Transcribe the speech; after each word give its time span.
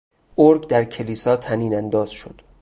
ارگ 0.37 0.67
در 0.67 0.83
کلیسا 0.83 1.37
طنینانداز 1.37 2.09
شد. 2.11 2.41